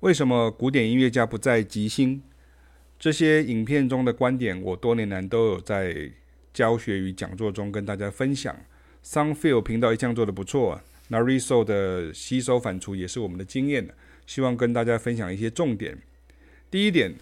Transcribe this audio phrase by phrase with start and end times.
[0.00, 2.22] 为什么古典音乐家不再即兴？
[3.00, 6.08] 这些影片中的观点，我多年来都有在
[6.54, 8.56] 教学与讲座中跟大家分享。
[9.04, 10.80] Soundfield 频道一向做得不错
[11.10, 13.88] ，Nariso 的吸收反刍也是我们的经验，
[14.24, 15.98] 希望跟大家分享一些重点。
[16.70, 17.12] 第一点，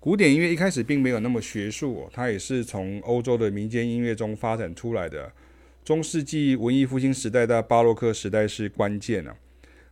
[0.00, 5.32] 古典音乐一开始并没有那么学术，它也是从欧洲的民间音乐中发展出来的。
[5.84, 9.36] 中世纪文艺复兴时代到巴洛克时代是关键啊，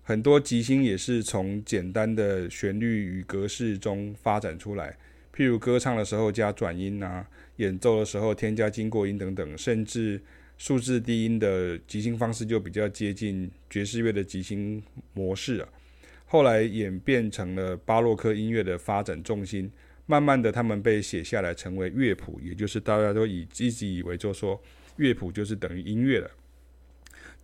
[0.07, 4.95] 很多即兴也是从简单的旋律与格式中发展出来。
[5.35, 7.27] 譬如歌唱的时候加转音啊，
[7.57, 10.21] 演奏的时候添加经过音等等，甚至
[10.59, 14.83] 数字低音的即兴方式就比较接近爵士乐的即兴
[15.15, 15.69] 模式啊。
[16.27, 19.71] 后来演变成了巴洛克音乐的发展重心，
[20.05, 24.61] 慢慢的他们被写下来成为乐谱，也就是大家都以一直以为就说
[24.97, 26.31] 乐谱就是等于音乐了。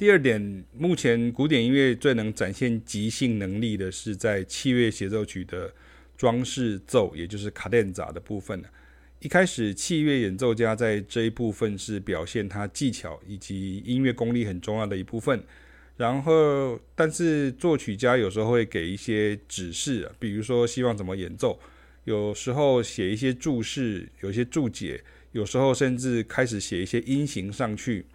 [0.00, 5.70] 第二点，目前古典音乐最能展现即兴能力的是在器乐协奏曲的。
[6.16, 8.62] 装饰奏，也就是卡 denza 的部分。
[9.20, 15.42] 一开始，器乐演奏家在这一部分是表现他技巧以及音乐功力很重要的一部分。
[15.96, 21.59] 然后，但是作曲家有时候会给一些指示，比如说希望怎么演奏，
[22.04, 28.07] 有时候写一些注释，有些注解，有时候甚至开始写一些音型上去。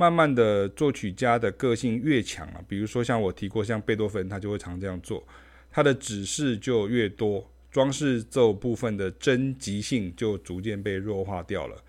[0.00, 5.22] 慢慢的，作曲家的个性越强啊，比如说像我提过，像贝多芬，他就会常这样做。
[5.70, 11.84] 他的指示就越多，装饰奏部分的真即兴就逐渐被弱化掉了。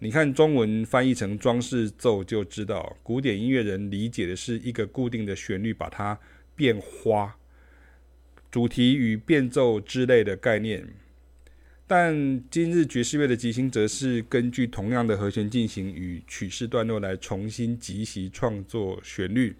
[0.00, 6.18] 你看中文翻译成装饰奏，就知道古典音乐人理解的是一个固定的旋律，把它
[6.56, 7.36] 变花，
[8.50, 10.84] 主题与变奏之类的概念。
[11.86, 19.54] 但今日爵士乐的即兴则是根据同样的和弦进行与曲式段落来重新即兴创作旋律，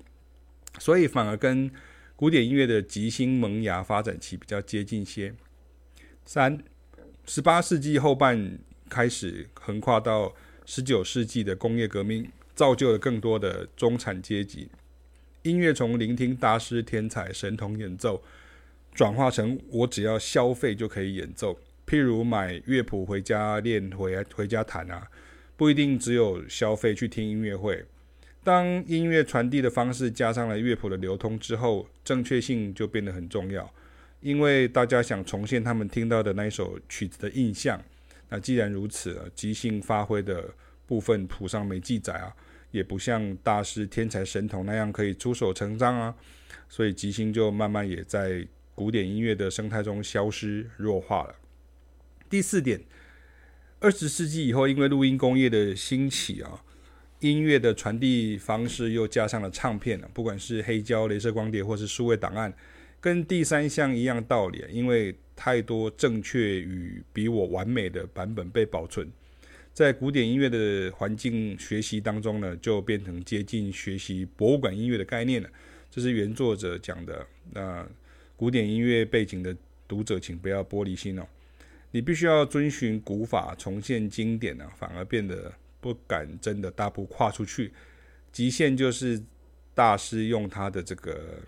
[0.78, 1.70] 所以反而跟
[2.16, 5.34] 古典音乐的即兴萌芽发展期比较接近些。
[6.24, 6.58] 三，
[7.26, 14.68] 十八世纪后半开始横跨到十九世纪的工业革命，造就了更多的中产阶级。
[15.42, 18.22] 音乐从聆听大师、天才、神童演奏，
[18.94, 21.58] 转化成我只要消费就可以演奏。
[21.86, 25.08] 譬如买乐谱回家练，回回家弹啊，
[25.56, 27.84] 不一定只有消费去听音乐会。
[28.42, 33.72] 当音乐传递的方式加上了乐谱的流通之后，正确性就变得很重要，
[34.20, 37.82] 因为大家想重现他们听到的那一首曲子的印象。
[38.28, 40.50] 那既然如此，即兴发挥的
[40.86, 42.34] 部分谱上没记载啊，
[42.70, 46.14] 也不像大师、天才、神童那样可以出手成章啊，
[46.68, 51.34] 所以即兴就慢慢也在古典音乐的生态中消失弱化了。
[52.28, 52.80] 第四点，
[53.80, 56.64] 二十世纪以后，因为录音工业的兴起啊。
[57.20, 62.52] 音乐的传递方式又加上了唱片了，不管是黑胶、镭射光碟或是数位档案，
[63.00, 64.62] 跟第三项一样道理。
[64.70, 69.08] 因为太多正确与比我完美的版本被保存，
[69.72, 75.48] 在古典音乐的环境学习当中呢，就变成接近学习博物馆音乐的概念了。
[75.90, 77.26] 这是原作者讲的。
[77.52, 77.88] 那
[78.36, 79.56] 古典音乐背景的
[79.88, 81.26] 读者，请不要玻璃心哦。
[81.94, 85.54] 你必须要遵循古法重现经典呢，反而变得。
[85.84, 87.70] 不敢真的大步跨出去，
[88.32, 89.22] 极限就是
[89.74, 91.38] 大师用他的这个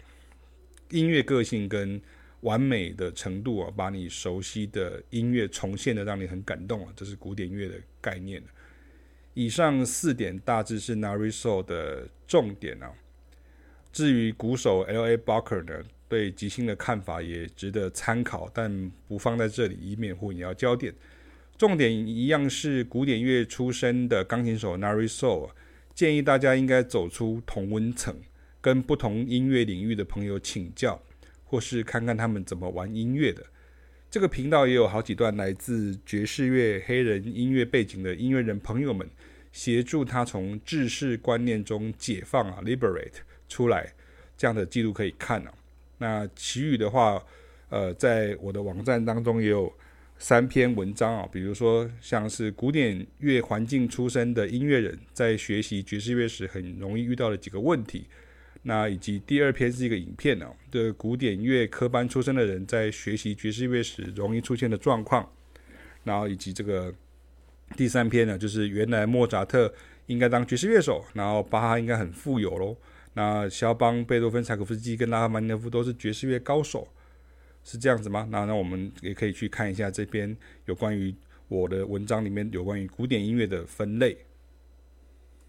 [0.91, 1.99] 音乐个性跟
[2.43, 8.43] 完美的程度啊，把你熟悉的音乐重现的让你很感动啊，这是古典乐的概念。
[9.33, 12.93] 以上四点大致是 Nariso 的重点啊。
[13.91, 15.17] 至于鼓手 L.A.
[15.17, 20.94] Barker 呢，对即兴的看法也值得参考，但不放在这里，以免混淆焦点。
[21.59, 25.50] 重点一样是古典乐出身的钢琴手 Nariso，
[25.95, 28.15] 建议大家应该走出同温层，
[28.61, 31.03] 跟不同音乐领域的朋友请教，
[31.45, 33.45] 或是看看他们怎么玩音乐的。
[34.11, 39.09] 这个频道也有好几段来自爵士乐、黑人音乐背景的音乐人朋友们，
[39.50, 43.16] 协助他从制式观念中解放啊，liberate
[43.49, 43.93] 出来，
[44.37, 45.53] 这样的记录可以看啊。
[45.99, 47.23] 那其余的话，
[47.69, 49.72] 呃，在我的网站当中也有。
[50.19, 58.07] 三篇文章啊，比如说像是古典乐环境出身的音乐人在学习爵士乐时很容易遇到的几个问题，
[58.63, 65.31] 那以及第二篇是一个影片哦，的古典乐科班出身的人在学习爵士乐时容易出现的状况，
[66.04, 66.91] 然后以及这个
[67.77, 69.71] 第三篇呢，就是原来莫扎特
[70.07, 72.75] 应该当爵士乐手，然后巴哈应该很富有喽，
[73.16, 76.86] 那肖邦、贝多芬、柴可夫斯基跟拉赫曼尼诺夫都是爵士乐高手。
[77.68, 78.28] 是这样子吗？
[78.30, 80.36] 那那我们也可以去看一下这边
[80.66, 81.13] 有关于
[81.48, 84.16] 我的文章里面有关于古典音乐的分类。